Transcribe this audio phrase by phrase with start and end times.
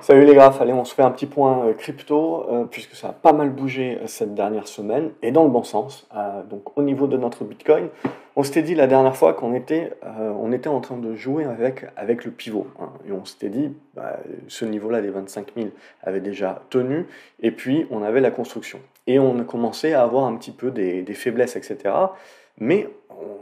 [0.00, 3.08] Salut les graphes, allez on se fait un petit point euh, crypto euh, puisque ça
[3.08, 6.06] a pas mal bougé euh, cette dernière semaine et dans le bon sens.
[6.48, 7.88] donc au niveau de notre Bitcoin,
[8.36, 9.92] on s'était dit la dernière fois qu'on était,
[10.40, 12.90] on était en train de jouer avec, avec le pivot hein.
[13.08, 15.68] et on s'était dit bah, ce niveau-là des 25 000
[16.04, 17.06] avait déjà tenu
[17.40, 20.70] et puis on avait la construction et on a commencé à avoir un petit peu
[20.70, 21.92] des, des faiblesses etc.
[22.60, 22.88] Mais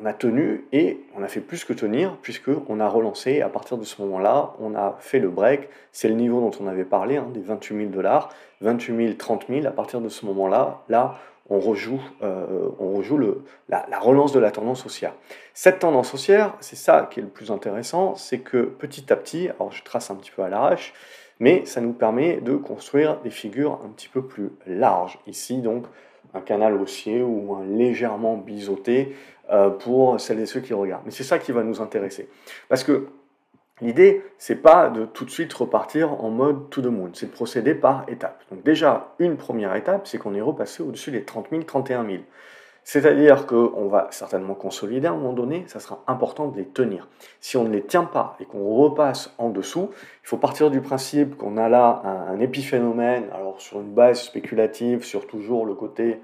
[0.01, 3.41] on a tenu et on a fait plus que tenir puisqu'on a relancé.
[3.41, 5.69] À partir de ce moment-là, on a fait le break.
[5.93, 9.47] C'est le niveau dont on avait parlé, hein, des 28 000 dollars, 28 000, 30
[9.49, 9.67] 000.
[9.67, 11.17] À partir de ce moment-là, là,
[11.49, 15.15] on rejoue, euh, on rejoue le, la, relance de la tendance haussière.
[15.55, 19.49] Cette tendance haussière, c'est ça qui est le plus intéressant, c'est que petit à petit,
[19.51, 20.93] alors je trace un petit peu à l'arrache,
[21.39, 25.19] mais ça nous permet de construire des figures un petit peu plus larges.
[25.27, 25.85] Ici, donc,
[26.35, 29.17] un canal haussier ou un légèrement biseauté
[29.51, 31.03] euh, pour celles et ceux qui regardent.
[31.05, 32.29] Mais c'est ça qui va nous intéresser.
[32.69, 33.09] Parce que
[33.81, 37.33] l'idée, c'est pas de tout de suite repartir en mode to the moon, c'est de
[37.33, 38.43] procéder par étapes.
[38.51, 42.19] Donc déjà, une première étape, c'est qu'on est repassé au-dessus des 30 000, 31 000.
[42.89, 47.09] C'est-à-dire qu'on va certainement consolider à un moment donné, ça sera important de les tenir.
[47.41, 49.91] Si on ne les tient pas et qu'on repasse en dessous,
[50.23, 55.03] il faut partir du principe qu'on a là un, épiphénomène, alors sur une base spéculative,
[55.03, 56.21] sur toujours le côté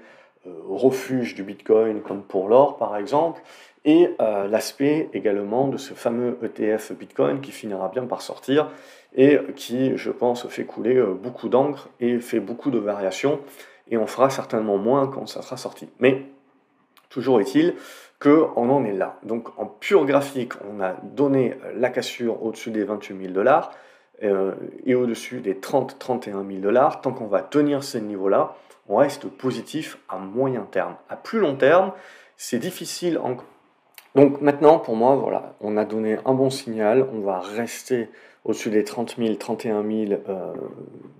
[0.47, 3.41] euh, refuge du Bitcoin, comme pour l'or par exemple,
[3.83, 8.69] et euh, l'aspect également de ce fameux ETF Bitcoin qui finira bien par sortir
[9.17, 13.41] et qui, je pense, fait couler euh, beaucoup d'encre et fait beaucoup de variations,
[13.91, 15.89] et on fera certainement moins quand ça sera sorti.
[17.13, 17.75] Toujours est-il
[18.19, 19.19] qu'on en est là.
[19.21, 23.71] Donc en pur graphique, on a donné la cassure au-dessus des 28 000 dollars
[24.23, 27.01] euh, et au-dessus des 30-31 000 dollars.
[27.01, 28.55] Tant qu'on va tenir ces niveaux-là,
[28.89, 30.95] on reste positif à moyen terme.
[31.07, 31.91] À plus long terme,
[32.35, 33.45] c'est difficile encore.
[34.15, 38.09] Donc maintenant, pour moi, voilà, on a donné un bon signal, on va rester
[38.45, 40.21] au-dessus des 30 000, 31 000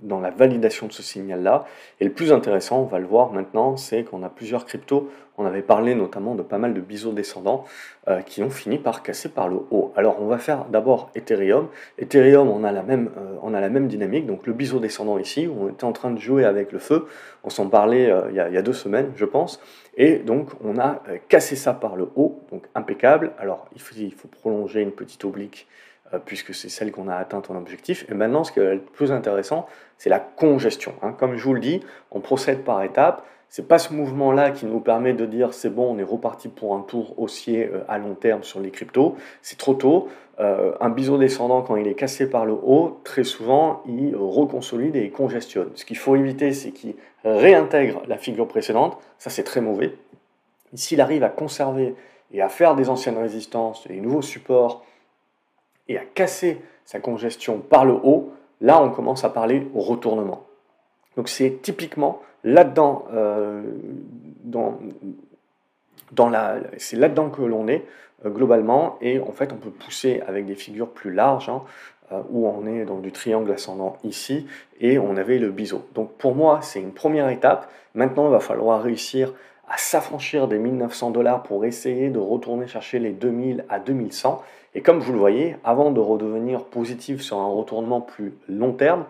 [0.04, 1.66] dans la validation de ce signal-là.
[2.00, 5.10] Et le plus intéressant, on va le voir maintenant, c'est qu'on a plusieurs cryptos.
[5.38, 7.66] On avait parlé notamment de pas mal de biseaux descendants
[8.08, 9.92] euh, qui ont fini par casser par le haut.
[9.96, 11.70] Alors on va faire d'abord Ethereum.
[11.98, 14.28] Ethereum, on a la même, euh, on a la même dynamique.
[14.28, 17.08] Donc le biseau descendant ici, on était en train de jouer avec le feu.
[17.44, 19.60] On s'en parlait euh, il, y a, deux semaines, je pense.
[19.98, 23.32] Et donc on a cassé ça par le haut, donc impeccable.
[23.40, 23.82] Alors il
[24.14, 25.68] faut, prolonger une petite oblique
[26.20, 28.06] puisque c'est celle qu'on a atteint en objectif.
[28.10, 30.94] Et maintenant, ce qui est le plus intéressant, c'est la congestion.
[31.02, 31.16] Hein.
[31.18, 31.82] Comme je vous le dis,
[32.12, 33.26] on procède par étapes.
[33.50, 36.76] C'est pas ce mouvement-là qui nous permet de dire c'est bon, on est reparti pour
[36.76, 39.16] un tour haussier euh, à long terme sur les cryptos.
[39.42, 40.10] C'est trop tôt.
[40.40, 44.96] Euh, un biseau descendant, quand il est cassé par le haut, très souvent, il reconsolide
[44.96, 45.70] et il congestionne.
[45.76, 48.98] Ce qu'il faut éviter, c'est qu'il réintègre la figure précédente.
[49.20, 49.94] Ça, c'est très mauvais.
[50.74, 51.94] S'il arrive à conserver
[52.32, 54.84] et à faire des anciennes résistances, des nouveaux supports,
[55.88, 60.46] et à casser sa congestion par le haut, là on commence à parler au retournement.
[61.16, 63.62] Donc c'est typiquement là-dedans, euh,
[66.78, 67.86] c'est là-dedans que l'on est
[68.26, 71.62] euh, globalement, et en fait on peut pousser avec des figures plus larges, hein,
[72.12, 74.48] euh, où on est dans du triangle ascendant ici,
[74.80, 75.86] et on avait le biseau.
[75.94, 77.70] Donc pour moi c'est une première étape.
[77.96, 79.34] Maintenant il va falloir réussir
[79.68, 84.44] à s'affranchir des 1900 dollars pour essayer de retourner chercher les 2000 à 2100.
[84.76, 89.06] Et comme vous le voyez, avant de redevenir positif sur un retournement plus long terme,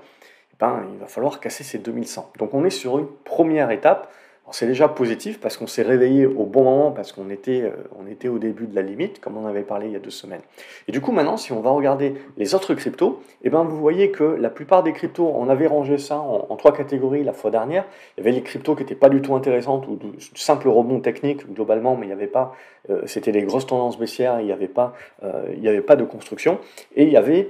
[0.54, 2.34] eh ben, il va falloir casser ces 2100.
[2.38, 4.12] Donc on est sur une première étape
[4.52, 8.08] c'est déjà positif parce qu'on s'est réveillé au bon moment, parce qu'on était, euh, on
[8.08, 10.42] était au début de la limite, comme on avait parlé il y a deux semaines.
[10.88, 14.12] Et du coup, maintenant, si on va regarder les autres cryptos, eh ben, vous voyez
[14.12, 17.86] que la plupart des cryptos, on avait rangé ça en, trois catégories la fois dernière.
[18.18, 21.00] Il y avait les cryptos qui n'étaient pas du tout intéressantes ou de simples rebonds
[21.00, 22.54] techniques globalement, mais il n'y avait pas,
[22.90, 24.94] euh, c'était des grosses tendances baissières, il n'y avait, pas,
[25.24, 26.60] euh, il n'y avait pas de construction.
[26.96, 27.50] Et il y avait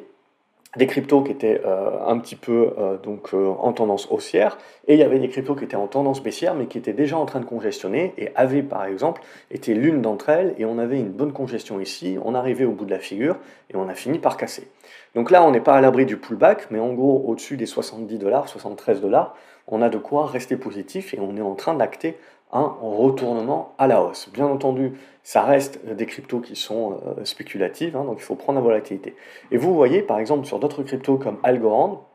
[0.75, 4.57] des cryptos qui étaient euh, un petit peu euh, donc, euh, en tendance haussière,
[4.88, 7.17] et il y avait des cryptos qui étaient en tendance baissière, mais qui étaient déjà
[7.17, 11.00] en train de congestionner, et avaient par exemple été l'une d'entre elles, et on avait
[11.00, 13.38] une bonne congestion ici, on arrivait au bout de la figure,
[13.72, 14.67] et on a fini par casser.
[15.16, 18.18] Donc là, on n'est pas à l'abri du pullback, mais en gros, au-dessus des 70
[18.18, 19.35] dollars, 73 dollars,
[19.68, 22.18] on a de quoi rester positif, et on est en train d'acter
[22.52, 24.30] un retournement à la hausse.
[24.32, 24.94] Bien entendu,
[25.24, 29.16] ça reste des cryptos qui sont euh, spéculatives, hein, donc il faut prendre la volatilité.
[29.52, 32.08] Et vous voyez, par exemple, sur d'autres cryptos comme Algorand,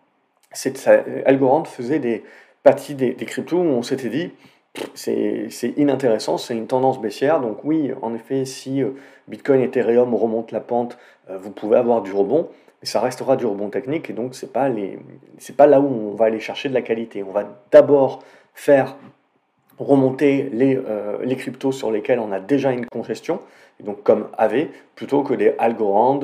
[1.27, 2.25] Algorand faisait des
[2.63, 4.31] parties des, cryptos où on s'était dit,
[4.95, 8.91] c'est inintéressant, c'est une tendance baissière, donc oui, en effet, si euh,
[9.29, 10.99] Bitcoin et Ethereum remontent la pente,
[11.31, 12.49] euh, vous pouvez avoir du rebond,
[12.81, 14.71] mais ça restera du rebond technique, et donc c'est pas,
[15.57, 17.23] pas là où on va aller chercher de la qualité.
[17.23, 18.23] On va d'abord
[18.55, 18.97] faire
[19.79, 23.41] remonter les, euh, cryptos sur lesquels on a déjà une congestion,
[23.81, 24.67] donc comme AV,
[24.97, 26.19] plutôt que des Algorand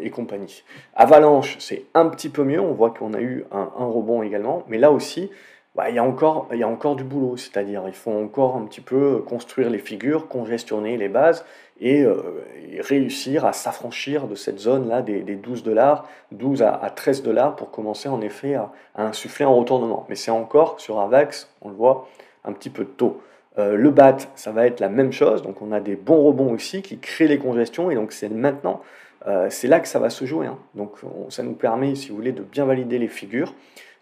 [0.00, 0.62] et compagnie.
[0.94, 4.78] Avalanche, c'est un petit peu mieux, on voit qu'on a eu un, rebond également, mais
[4.78, 5.30] là aussi,
[5.76, 8.64] bah, il, y a encore, y a encore du boulot, c'est-à-dire il faut encore un
[8.64, 11.44] petit peu construire les figures, congestionner les bases
[11.80, 12.42] et, euh,
[12.80, 17.56] réussir à s'affranchir de cette zone-là des, des, 12 dollars, 12 à, à 13 dollars
[17.56, 20.06] pour commencer en effet à, insuffler un retournement.
[20.08, 22.08] Mais c'est encore sur AVAX, on le voit,
[22.46, 23.20] un petit peu tôt.
[23.58, 26.52] Euh, le BAT, ça va être la même chose, donc on a des bons rebonds
[26.52, 28.80] aussi qui créent les congestions, et donc c'est maintenant,
[29.26, 30.46] euh, c'est là que ça va se jouer.
[30.46, 30.58] Hein.
[30.74, 30.92] Donc
[31.28, 33.52] ça nous permet, si vous voulez, de bien valider les figures.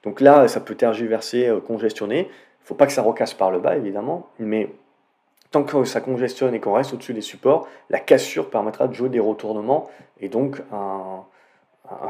[0.05, 2.21] Donc là, ça peut tergiverser, euh, congestionner.
[2.21, 4.71] Il ne faut pas que ça recasse par le bas, évidemment, mais
[5.51, 9.09] tant que ça congestionne et qu'on reste au-dessus des supports, la cassure permettra de jouer
[9.09, 9.89] des retournements
[10.21, 11.25] et donc un,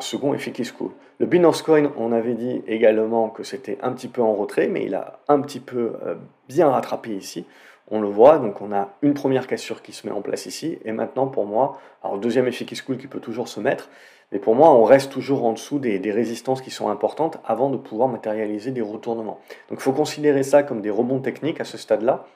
[0.01, 0.93] second effet qui se coule.
[1.19, 4.85] Le Binance Coin, on avait dit également que c'était un petit peu en retrait, mais
[4.85, 6.15] il a un petit peu euh,
[6.49, 7.45] bien rattrapé ici.
[7.91, 10.79] On le voit, donc on a une première cassure qui se met en place ici,
[10.85, 13.91] et maintenant pour moi, alors deuxième effet qui se coule qui peut toujours se mettre,
[14.33, 17.77] mais pour moi on reste toujours en dessous des, résistances qui sont importantes avant de
[17.77, 19.41] pouvoir matérialiser des retournements.
[19.69, 22.27] Donc il faut considérer ça comme des rebonds techniques à ce stade-là,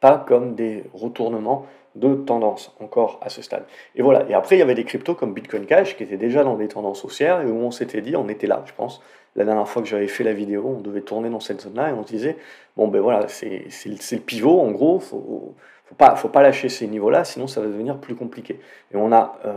[0.00, 3.64] pas comme des retournements de tendance encore à ce stade.
[3.94, 4.28] Et voilà.
[4.28, 6.68] Et après, il y avait des cryptos comme Bitcoin Cash qui étaient déjà dans des
[6.68, 9.02] tendances haussières et où on s'était dit, on était là, je pense.
[9.36, 11.92] La dernière fois que j'avais fait la vidéo, on devait tourner dans cette zone-là et
[11.92, 12.36] on se disait,
[12.76, 15.54] bon ben voilà, c'est le pivot en gros, faut,
[15.92, 18.58] faut pas, faut pas lâcher ces niveaux-là, sinon ça va devenir plus compliqué.
[18.92, 19.52] Et on a, euh,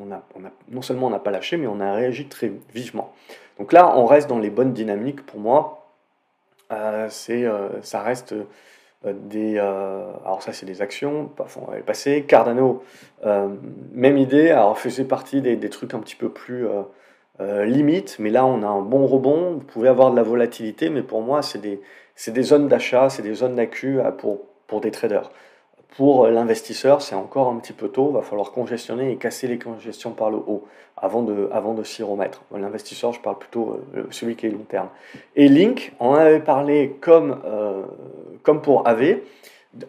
[0.00, 2.52] on, a, on a non seulement on n'a pas lâché, mais on a réagi très
[2.72, 3.12] vivement.
[3.58, 5.88] Donc là, on reste dans les bonnes dynamiques pour moi.
[6.72, 8.34] Euh, c'est, euh, ça reste
[9.04, 12.22] des, alors ça c'est des actions, on va passer.
[12.22, 12.84] Cardano,
[13.24, 16.68] même idée, alors faisait partie des, trucs un petit peu plus
[17.40, 21.02] limites, mais là on a un bon rebond, vous pouvez avoir de la volatilité, mais
[21.02, 21.80] pour moi c'est des,
[22.28, 25.32] des zones d'achat, c'est des zones d'accu pour, pour des traders.
[25.96, 29.58] Pour l'investisseur, c'est encore un petit peu tôt, il va falloir congestionner et casser les
[29.58, 30.64] congestions par le haut
[30.96, 32.42] avant de, avant de s'y remettre.
[32.56, 34.88] L'investisseur, je parle plutôt euh, celui qui est long terme.
[35.36, 37.82] Et Link, on en avait parlé comme, euh,
[38.42, 39.18] comme pour AV,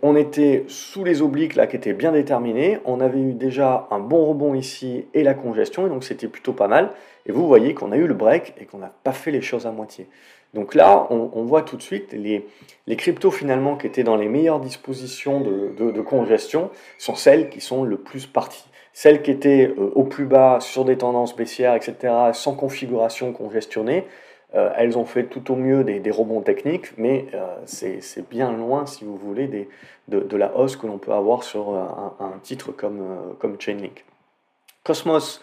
[0.01, 3.99] on était sous les obliques là qui étaient bien déterminés, on avait eu déjà un
[3.99, 6.91] bon rebond ici et la congestion, et donc c'était plutôt pas mal.
[7.25, 9.65] Et vous voyez qu'on a eu le break et qu'on n'a pas fait les choses
[9.65, 10.07] à moitié.
[10.53, 12.47] Donc là, on, voit tout de suite les,
[12.85, 16.69] les, cryptos finalement qui étaient dans les meilleures dispositions de, congestion
[16.99, 18.65] sont celles qui sont le plus parties.
[18.93, 24.05] Celles qui étaient euh, au plus bas sur des tendances baissières, etc., sans configuration congestionnée,
[24.53, 28.85] euh, elles ont fait tout au mieux des, rebonds techniques, mais euh, c'est bien loin,
[28.85, 29.67] si vous voulez, des,
[30.09, 33.01] de, la hausse que l'on peut avoir sur un, un titre comme,
[33.39, 34.05] comme Chainlink.
[34.83, 35.41] Cosmos,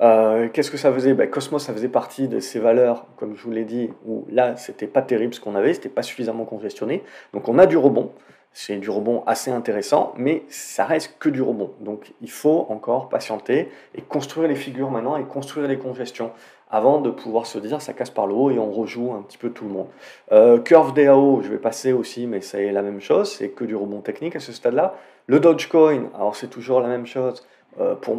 [0.00, 1.14] euh, qu'est-ce que ça faisait?
[1.14, 4.56] Ben, Cosmos, ça faisait partie de ces valeurs, comme je vous l'ai dit, où là,
[4.56, 7.02] c'était pas terrible ce qu'on avait, c'était pas suffisamment congestionné.
[7.34, 8.12] Donc on a du rebond,
[8.52, 11.72] c'est du rebond assez intéressant, mais ça reste que du rebond.
[11.80, 16.30] Donc il faut encore patienter et construire les figures maintenant et construire les congestions
[16.70, 19.38] avant de pouvoir se dire ça casse par le haut et on rejoue un petit
[19.38, 19.88] peu tout le monde.
[20.32, 23.76] Euh, curve DAO, je vais passer aussi, mais c'est la même chose, c'est que du
[23.76, 24.94] rebond technique à ce stade-là.
[25.26, 27.46] Le Dogecoin, alors c'est toujours la même chose.
[27.80, 28.16] Euh, pour,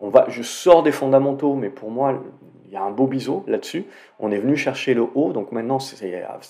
[0.00, 2.20] on va, je sors des fondamentaux, mais pour moi,
[2.66, 3.86] il y a un beau biseau là-dessus.
[4.18, 5.96] On est venu chercher le haut, donc maintenant, ça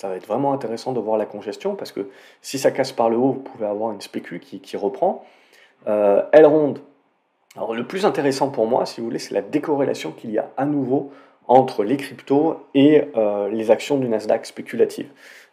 [0.08, 2.08] va être vraiment intéressant de voir la congestion, parce que
[2.42, 5.24] si ça casse par le haut, vous pouvez avoir une spécu qui, reprend.
[5.86, 6.80] Euh, L ronde.
[7.56, 10.50] Alors, le plus intéressant pour moi, si vous voulez, c'est la décorrélation qu'il y a
[10.56, 11.12] à nouveau
[11.48, 15.08] entre les cryptos et euh, les actions du Nasdaq spéculatives.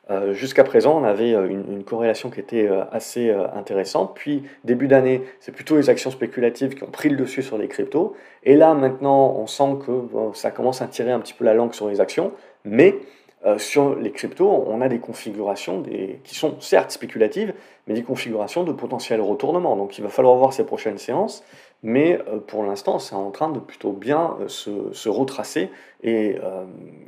[0.09, 4.11] Euh, jusqu'à présent, on avait euh, une, corrélation qui était assez intéressante.
[4.15, 7.67] Puis, début d'année, c'est plutôt les actions spéculatives qui ont pris le dessus sur les
[7.67, 8.15] cryptos.
[8.43, 9.91] Et là, maintenant, on sent que
[10.33, 12.31] ça commence à tirer un petit peu la langue sur les actions.
[12.65, 12.95] Mais
[13.57, 15.83] sur les cryptos, on a des configurations
[16.23, 17.53] qui sont certes spéculatives,
[17.87, 19.75] mais des configurations de potentiel retournement.
[19.75, 21.43] Donc, il va falloir voir ces prochaines séances
[21.83, 25.69] mais euh, pour l'instant, c'est en train de plutôt bien euh, se, retracer
[26.05, 26.65] euh,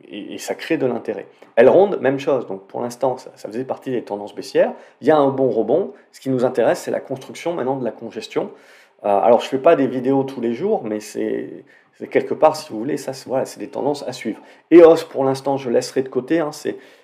[0.10, 1.27] et, ça crée de l'intérêt.
[1.55, 2.46] Elle ronde, même chose.
[2.46, 4.74] Donc pour l'instant, ça, faisait partie des tendances baissières.
[5.00, 5.94] Il y a un bon rebond.
[6.12, 8.51] Ce qui nous intéresse, c'est la construction maintenant de la congestion.
[9.01, 11.63] alors je ne fais pas des vidéos tous les jours, mais c'est
[12.12, 14.41] quelque part, si vous voulez, ça, voilà, c'est des tendances à suivre.
[14.72, 16.39] EOS, pour l'instant, je laisserai de côté.
[16.39, 16.51] Hein,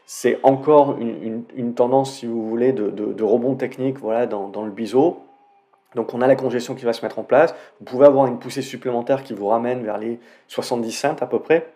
[0.05, 5.21] c'est encore une, tendance, si vous voulez, de, rebond technique voilà, dans le biseau
[5.95, 7.53] donc on a la congestion qui va se mettre en place.
[7.79, 11.39] Vous pouvez avoir une poussée supplémentaire qui vous ramène vers les 70 cents à peu
[11.39, 11.67] près.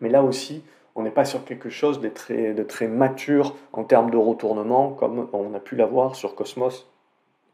[0.00, 0.62] Mais là aussi,
[0.94, 5.54] on n'est pas sur quelque chose de très, mature en termes de retournement comme on
[5.54, 6.88] a pu l'avoir sur Cosmos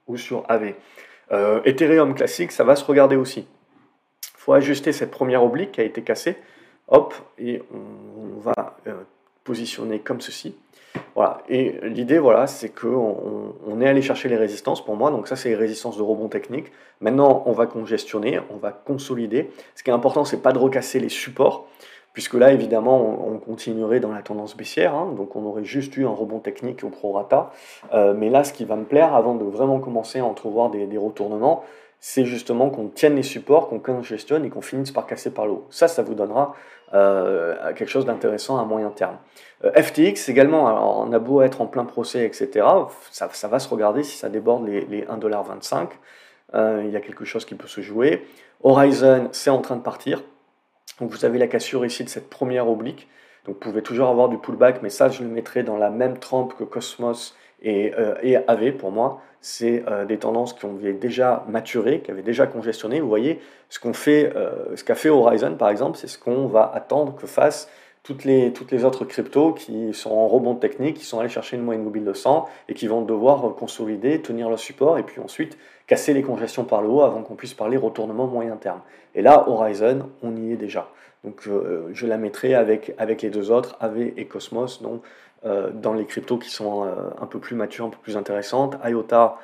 [0.06, 0.74] ou sur AV.
[1.32, 3.40] Euh, Ethereum classique, ça va se regarder aussi.
[3.40, 6.36] Il faut ajuster cette première oblique qui a été cassée.
[6.88, 8.94] Hop, et on, va euh,
[9.44, 10.54] positionné comme ceci.
[11.14, 11.42] Voilà.
[11.48, 15.10] Et l'idée, voilà, c'est qu'on on est allé chercher les résistances pour moi.
[15.10, 16.66] Donc ça, c'est les résistances de rebond technique.
[17.00, 19.50] Maintenant, on va congestionner, on va consolider.
[19.74, 21.66] Ce qui est important, c'est pas de recasser les supports,
[22.12, 24.94] puisque là, évidemment, on, continuerait dans la tendance baissière.
[24.94, 25.12] Hein.
[25.16, 27.50] donc on aurait juste eu un rebond technique au prorata.
[27.92, 30.98] Euh, mais là, ce qui va me plaire, avant de vraiment commencer à entrevoir des
[30.98, 31.64] retournements,
[32.04, 35.52] c'est justement qu'on tienne les supports, qu'on congestionne et qu'on finisse par casser par le
[35.52, 35.66] haut.
[35.70, 36.56] Ça, ça vous donnera
[36.94, 39.18] euh, quelque chose d'intéressant à moyen terme.
[39.64, 42.66] Euh, FTX également, alors on a beau être en plein procès, etc.,
[43.12, 45.90] ça, ça va se regarder si ça déborde les, les 1,25$.
[46.54, 48.26] Euh, il y a quelque chose qui peut se jouer.
[48.64, 50.24] Horizon, c'est en train de partir.
[50.98, 53.08] Donc vous avez la cassure ici de cette première oblique.
[53.46, 56.18] Donc vous pouvez toujours avoir du pullback, mais ça, je le mettrai dans la même
[56.18, 62.00] trempe que Cosmos et, euh, pour moi c'est euh, des tendances qui ont déjà maturé,
[62.00, 63.00] qui avaient déjà congestionné.
[63.00, 66.70] Vous voyez, ce qu'on fait, euh, qu'a fait Horizon par exemple, c'est ce qu'on va
[66.72, 67.68] attendre que fassent
[68.04, 71.56] toutes les, toutes les autres cryptos qui sont en rebond technique, qui sont allés chercher
[71.56, 75.20] une moyenne mobile de 100 et qui vont devoir consolider, tenir leur support et puis
[75.20, 78.80] ensuite casser les congestions par le haut avant qu'on puisse parler retournement moyen terme.
[79.14, 80.88] Et là, Horizon, on y est déjà.
[81.24, 85.02] Donc euh, je la mettrai avec, avec les deux autres, AV et Cosmos, donc
[85.44, 88.76] euh, dans les cryptos qui sont euh, un peu plus matures, un peu plus intéressantes.
[88.84, 89.38] IOTA,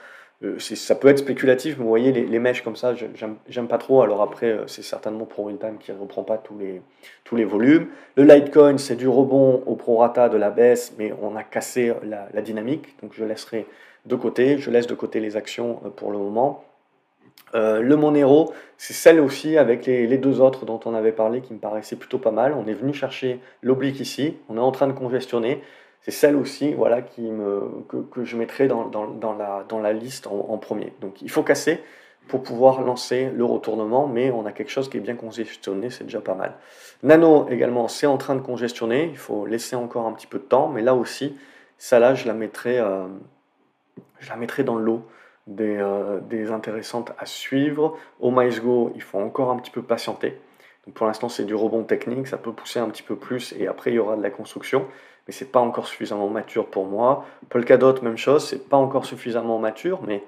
[0.45, 3.79] euh, ça peut être spéculatif, mais vous voyez, les, les mèches comme ça, j'aime pas
[3.79, 4.03] trop.
[4.03, 6.83] Alors après, c'est certainement Pro Real Time qui ne reprend pas tous les,
[7.25, 7.89] tous les volumes.
[8.15, 12.29] Le Litecoin, c'est du rebond au prorata de la baisse, mais on a cassé la,
[12.33, 13.67] la, dynamique, donc je laisserai
[14.07, 14.59] de côté.
[14.59, 16.65] Je laisse de côté les actions pour le moment.
[17.55, 21.55] Euh, le Monero, c'est celle aussi avec les, deux autres dont on avait parlé qui
[21.55, 22.55] me paraissaient plutôt pas mal.
[22.55, 25.62] On est venu chercher l'oblique ici, on est en train de congestionner
[26.02, 28.90] c'est celle aussi voilà, que, je mettrai dans,
[29.83, 30.93] la, liste en, premier.
[31.00, 31.83] Donc il faut casser
[32.28, 36.05] pour pouvoir lancer le retournement, mais on a quelque chose qui est bien congestionné, c'est
[36.05, 36.55] déjà pas mal.
[37.02, 40.45] Nano également, c'est en train de congestionner, il faut laisser encore un petit peu de
[40.45, 41.37] temps, mais là aussi,
[41.78, 43.07] ça là, je la mettrai, euh,
[44.21, 45.07] je la mettrai dans le lot
[45.49, 47.99] des, euh, des intéressantes à suivre.
[48.21, 50.40] Au MySgo, il faut encore un petit peu patienter.
[50.95, 53.90] Pour l'instant, c'est du rebond technique, ça peut pousser un petit peu plus, et après,
[53.90, 54.87] il y aura de la construction
[55.28, 57.26] mais c'est pas encore suffisamment mature pour moi.
[57.50, 60.25] Polkadot, même chose, c'est pas encore suffisamment mature, mais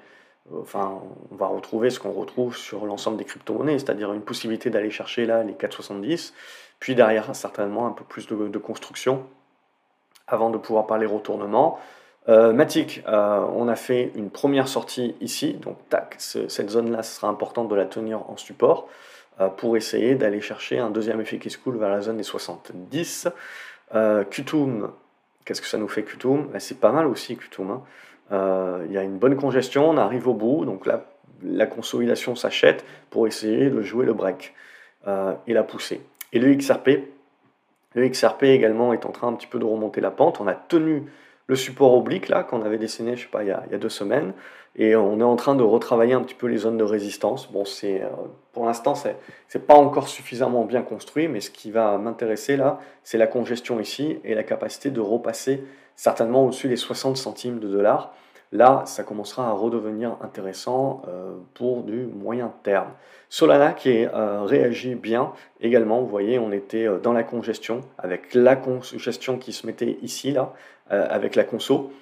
[0.53, 1.01] euh, enfin,
[1.31, 5.25] on va retrouver ce qu'on retrouve sur l'ensemble des crypto-monnaies, c'est-à-dire une possibilité d'aller chercher
[5.25, 6.33] là les 4,70,
[6.79, 9.25] puis derrière certainement un peu plus de, construction
[10.27, 11.79] avant de pouvoir parler retournement.
[12.29, 17.27] Euh, Matic, euh, on a fait une première sortie ici, donc tac, cette zone-là, sera
[17.27, 18.87] important de la tenir en support
[19.39, 22.23] euh, pour essayer d'aller chercher un deuxième effet qui se coule vers la zone des
[22.23, 23.27] 70.
[23.95, 26.47] Euh, qu'est-ce que ça nous fait Qtum?
[26.51, 27.71] Ben, C'est pas mal aussi Qtum.
[27.71, 27.81] Hein.
[28.87, 31.05] Il y a une bonne congestion, on arrive au bout, donc là,
[31.43, 34.53] la consolidation s'achète pour essayer de jouer le break
[35.05, 35.99] et la pousser.
[36.31, 36.91] Et le XRP,
[37.93, 40.39] le XRP également est en train un petit peu de remonter la pente.
[40.39, 41.03] On a tenu
[41.51, 44.31] le support oblique là qu'on avait dessiné, je sais pas, il y, a, deux semaines,
[44.77, 47.51] et on est en train de retravailler un petit peu les zones de résistance.
[47.51, 48.07] Bon, c'est euh,
[48.53, 49.17] pour l'instant c'est
[49.49, 53.81] c'est pas encore suffisamment bien construit, mais ce qui va m'intéresser là, c'est la congestion
[53.81, 55.65] ici et la capacité de repasser
[55.97, 58.15] certainement au-dessus des 60 centimes de dollars.
[58.53, 62.89] Là, ça commencera à redevenir intéressant euh, pour du moyen terme.
[63.29, 65.31] Solana qui euh, réagit bien
[65.61, 69.97] également, vous voyez, on était euh, dans la congestion avec la congestion qui se mettait
[70.01, 70.53] ici, là,
[70.89, 71.93] avec la conso.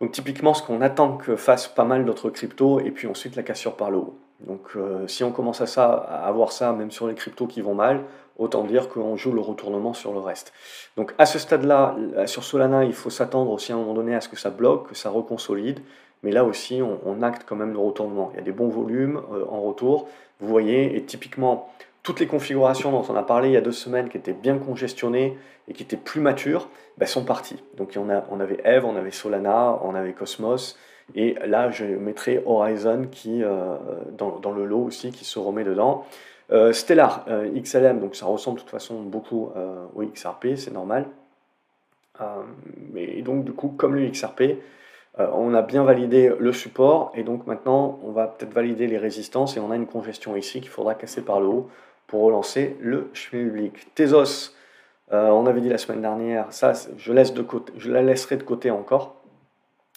[0.00, 3.42] Donc typiquement ce qu'on attend que fassent pas mal d'autres cryptos et puis ensuite la
[3.42, 4.18] cassure par le haut.
[4.46, 7.60] Donc euh, si on commence à, ça, à avoir ça même sur les cryptos qui
[7.60, 8.02] vont mal,
[8.38, 10.52] autant dire qu'on joue le retournement sur le reste.
[10.96, 11.96] Donc à ce stade-là,
[12.26, 14.88] sur Solana, il faut s'attendre aussi à un moment donné à ce que ça bloque,
[14.88, 15.80] que ça reconsolide.
[16.24, 18.30] Mais là aussi, on, acte quand même le retournement.
[18.32, 20.08] Il y a des bons volumes euh, en retour.
[20.40, 21.70] Vous voyez, et typiquement,
[22.02, 24.56] toutes les configurations dont on a parlé il y a deux semaines, qui étaient bien
[24.58, 25.36] congestionnées
[25.68, 27.62] et qui étaient plus matures, ben, sont parties.
[27.76, 30.78] Donc on avait Eve, on avait Solana, on avait Cosmos,
[31.14, 33.76] et là je mettrai Horizon qui, euh,
[34.16, 36.04] dans, le lot aussi, qui se remet dedans.
[36.52, 39.50] Euh, Stellar, euh, XLM, donc ça ressemble de toute façon beaucoup
[39.94, 41.06] au XRP, c'est normal.
[42.96, 44.58] et donc du coup, comme le XRP,
[45.18, 49.56] on a bien validé le support, et donc maintenant on va peut-être valider les résistances,
[49.56, 51.68] et on a une congestion ici qu'il faudra casser par le haut
[52.06, 53.94] pour relancer le public.
[53.94, 54.54] Tezos,
[55.10, 58.42] on avait dit la semaine dernière, ça, je, laisse de côté, je la laisserai de
[58.42, 59.23] côté encore.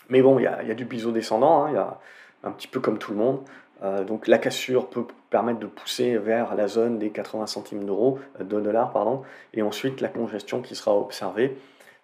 [0.10, 2.00] Mais bon, il y a, du biseau descendant, hein, il y a
[2.44, 3.42] un petit peu comme tout le monde.
[3.84, 8.20] Euh, donc la cassure peut permettre de pousser vers la zone des 80 centimes d'euros,
[8.40, 9.22] euh, de dollars, pardon,
[9.54, 11.58] et ensuite la congestion qui sera observée.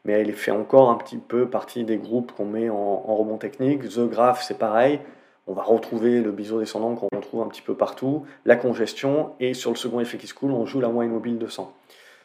[0.05, 3.37] Mais elle fait encore un petit peu partie des groupes qu'on met en, en, rebond
[3.37, 3.87] technique.
[3.87, 4.99] The Graph, c'est pareil.
[5.47, 9.53] On va retrouver le biseau descendant qu'on retrouve un petit peu partout, la congestion, et
[9.53, 11.73] sur le second effet qui se coule, on joue la moyenne mobile de 100.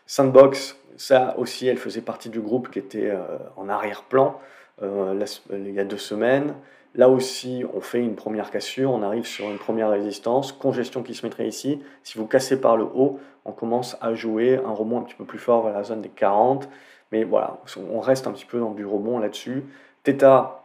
[0.06, 3.12] Sandbox, ça aussi, elle faisait partie du groupe qui était
[3.56, 4.38] en arrière-plan
[4.82, 6.54] il y a deux semaines.
[6.94, 11.14] Là aussi, on fait une première cassure, on arrive sur une première résistance, congestion qui
[11.14, 11.80] se mettrait ici.
[12.02, 15.24] Si vous cassez par le haut, on commence à jouer un rebond un petit peu
[15.24, 16.68] plus fort vers la zone des 40.
[17.12, 17.58] Mais voilà,
[17.90, 19.64] on reste un petit peu dans du rebond là-dessus.
[20.02, 20.62] Theta,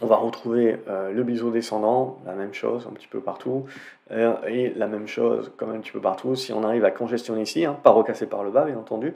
[0.00, 3.64] on va retrouver euh, le biseau descendant, la même chose un petit peu partout,
[4.10, 6.34] euh, et la même chose quand même un petit peu partout.
[6.34, 9.14] Si on arrive à congestionner ici, hein, pas recasser par le bas bien entendu,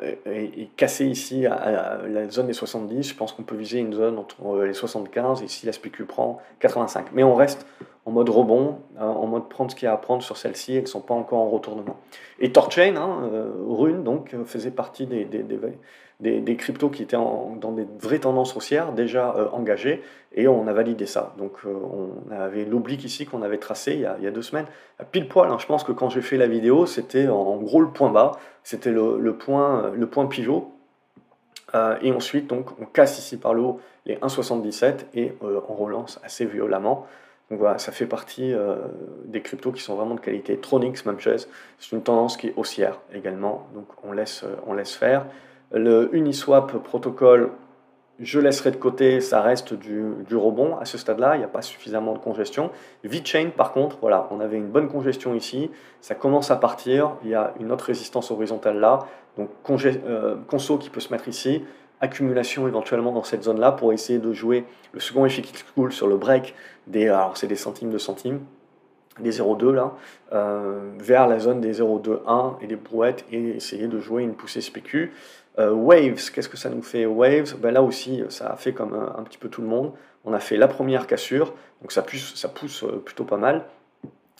[0.00, 3.92] euh, et, casser ici à, la zone des 70, je pense qu'on peut viser une
[3.92, 7.06] zone entre les 75 et si la SPQ prend 85.
[7.12, 7.66] Mais on reste
[8.04, 10.74] en mode rebond, hein, en mode prendre ce qu'il y a à prendre sur celle-ci,
[10.74, 11.98] elles ne sont pas encore en retournement.
[12.40, 13.30] Et Torchain, hein,
[13.68, 15.58] Rune, donc, faisait partie des, des,
[16.22, 20.02] des, cryptos qui étaient dans des vraies tendances haussières déjà euh, engagées
[20.34, 21.34] et on a validé ça.
[21.36, 24.66] Donc euh, on avait l'oblique ici qu'on avait tracé il y, a, deux semaines,
[25.10, 25.50] pile poil.
[25.50, 25.56] Hein.
[25.58, 28.92] je pense que quand j'ai fait la vidéo, c'était en, gros le point bas, c'était
[28.92, 30.72] le, point, le point pivot.
[31.74, 36.20] Euh, et ensuite, donc, on casse ici par le haut les 1,77 et on relance
[36.24, 37.06] assez violemment.
[37.50, 38.52] Donc voilà, ça fait partie
[39.26, 40.56] des cryptos qui sont vraiment de qualité.
[40.56, 41.48] Tronix, même chose,
[41.78, 45.26] c'est une tendance qui est haussière également, donc on laisse, on laisse faire.
[45.72, 47.50] Le Uniswap protocole,
[48.18, 50.76] je laisserai de côté, ça reste du, rebond.
[50.76, 52.70] À ce stade-là, il n'y a pas suffisamment de congestion.
[53.04, 57.30] VeChain, par contre, voilà, on avait une bonne congestion ici, ça commence à partir, il
[57.30, 59.00] y a une autre résistance horizontale là,
[59.36, 59.48] donc
[60.06, 61.64] euh, conso qui peut se mettre ici,
[62.00, 66.06] accumulation éventuellement dans cette zone-là pour essayer de jouer le second effet qui cool sur
[66.06, 66.54] le break
[66.86, 68.40] des, alors c'est des centimes de centimes,
[69.22, 69.92] des 0,2 là,
[70.32, 74.60] euh, vers la zone des 0,21 et des brouettes et essayer de jouer une poussée
[74.60, 75.12] spécu.
[75.58, 78.94] Euh, waves, qu'est-ce que ça nous fait Waves, ben là aussi, ça a fait comme
[78.94, 79.92] un, petit peu tout le monde.
[80.24, 83.64] On a fait la première cassure, donc ça pousse, ça pousse euh, plutôt pas mal.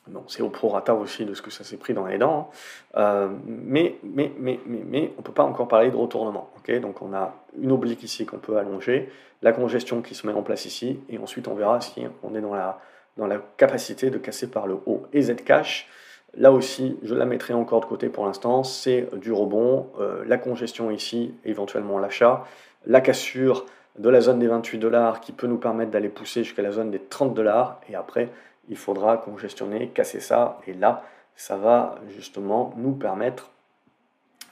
[0.08, 2.50] Bon, c'est au prorata aussi de ce que ça s'est pris dans les dents.
[2.94, 3.30] Hein.
[3.46, 6.50] mais, mais, mais, mais, mais, on ne peut pas encore parler de retournement.
[6.58, 6.80] ok?
[6.80, 9.10] Donc on a une oblique ici qu'on peut allonger,
[9.42, 12.40] la congestion qui se met en place ici, et ensuite on verra si on est
[12.40, 12.80] dans la,
[13.16, 15.02] dans la capacité de casser par le haut.
[15.12, 15.88] Et Zcash,
[16.36, 20.38] là aussi, je la mettrai encore de côté pour l'instant, c'est du rebond, euh, la
[20.38, 22.44] congestion ici, éventuellement l'achat,
[22.86, 23.66] la cassure
[23.98, 26.90] de la zone des 28 dollars qui peut nous permettre d'aller pousser jusqu'à la zone
[26.90, 28.30] des 30 dollars, et après,
[28.68, 31.04] il faudra congestionner, casser ça, et là,
[31.36, 33.50] ça va justement nous permettre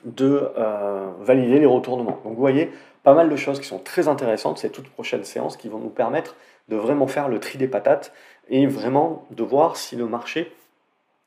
[0.05, 2.19] de euh, valider les retournements.
[2.25, 4.59] Donc vous voyez, pas mal de choses qui sont très intéressantes.
[4.59, 6.37] Ces toutes prochaines séances qui vont nous permettre
[6.69, 8.13] de vraiment faire le tri des patates
[8.51, 10.53] et vraiment de voir si le marché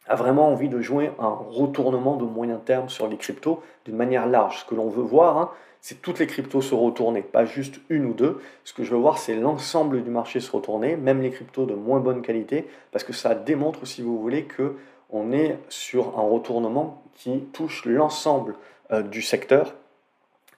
[0.07, 4.27] a vraiment envie de jouer un retournement de moyen terme sur les cryptos d'une manière
[4.27, 4.59] large.
[4.59, 8.05] Ce que l'on veut voir, hein, c'est toutes les cryptos se retourner, pas juste une
[8.05, 8.41] ou deux.
[8.65, 11.73] Ce que je veux voir, c'est l'ensemble du marché se retourner, même les cryptos de
[11.73, 14.75] moins bonne qualité, parce que ça démontre, si vous voulez, que
[15.09, 18.55] on est sur un retournement qui touche l'ensemble
[18.91, 19.75] euh, du secteur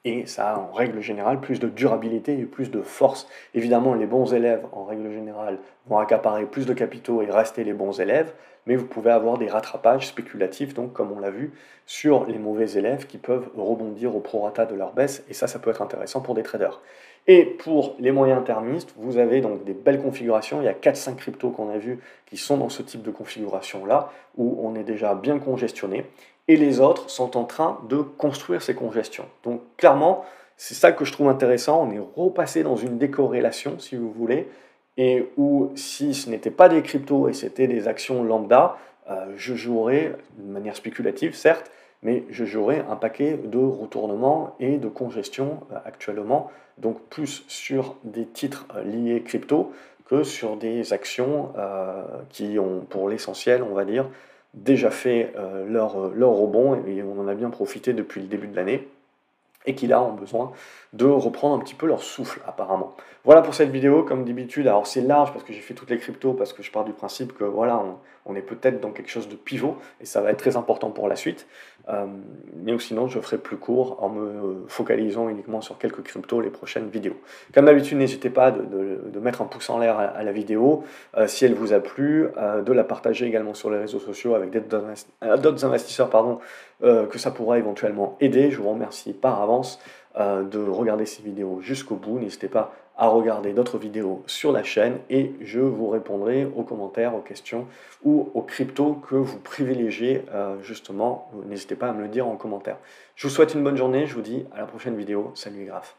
[0.06, 3.28] et ça a en règle générale plus de durabilité et plus de force.
[3.56, 7.74] Évidemment, les bons élèves, en règle générale, vont accaparer plus de capitaux et rester les
[7.74, 8.32] bons élèves,
[8.68, 11.52] mais vous pouvez avoir des rattrapages spéculatifs, donc comme on l'a vu,
[11.88, 15.60] sur les mauvais élèves qui peuvent rebondir au prorata de leur baisse, et ça, ça
[15.60, 16.82] peut être intéressant pour des traders.
[17.28, 20.62] Et pour les moyens termistes, vous avez donc des belles configurations.
[20.62, 24.12] Il y a 4-5 cryptos qu'on a vus qui sont dans ce type de configuration-là,
[24.38, 26.06] où on est déjà bien congestionné
[26.48, 29.26] et les autres sont en train de construire ces congestions.
[29.44, 30.26] Donc clairement,
[30.58, 31.84] c'est ça que je trouve intéressant.
[31.84, 34.48] On est repassé dans une décorrélation, si vous voulez,
[34.98, 38.78] et où si ce n'était pas des cryptos et c'était des actions lambda,
[39.10, 41.70] euh, je jouerais de manière spéculative, certes,
[42.02, 47.96] mais je jouerais un paquet de retournements et de congestion euh, actuellement, donc plus sur
[48.04, 49.74] des titres euh, liés crypto
[50.06, 51.52] que sur des actions
[52.30, 54.06] qui ont, pour l'essentiel, on va dire,
[54.56, 58.28] déjà fait euh, leur, euh, leur rebond et on en a bien profité depuis le
[58.28, 58.88] début de l'année
[59.66, 60.52] et qui là ont besoin
[60.94, 62.96] de reprendre un petit peu leur souffle apparemment.
[63.24, 65.98] Voilà pour cette vidéo, comme d'habitude, alors c'est large parce que j'ai fait toutes les
[65.98, 67.98] cryptos, parce que je pars du principe que voilà, on,
[68.34, 71.16] est peut-être dans quelque chose de pivot, et ça va être très important pour la
[71.16, 71.46] suite.
[71.90, 72.08] Euh,
[72.56, 76.90] mais sinon, je ferai plus court en me focalisant uniquement sur quelques cryptos les prochaines
[76.90, 77.18] vidéos.
[77.54, 80.84] Comme d'habitude, n'hésitez pas de, mettre un pouce en l'air à, la vidéo
[81.18, 84.34] euh, si elle vous a plu, euh, de la partager également sur les réseaux sociaux
[84.36, 86.40] avec d'autres investisseurs pardon,
[86.82, 88.52] que ça pourra éventuellement aider.
[88.52, 89.80] Je vous remercie par avance
[90.18, 92.20] de regarder ces vidéos jusqu'au bout.
[92.20, 97.16] N'hésitez pas à regarder d'autres vidéos sur la chaîne et je vous répondrai aux commentaires,
[97.16, 97.68] aux questions
[98.04, 101.30] ou aux cryptos que vous privilégiez euh, justement.
[101.46, 102.78] N'hésitez pas à me le dire en commentaire.
[103.16, 105.32] Je vous souhaite une bonne journée, je vous dis à la prochaine vidéo.
[105.36, 105.94] Salut les.